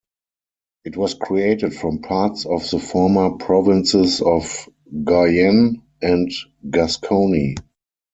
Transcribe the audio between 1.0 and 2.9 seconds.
created from parts of the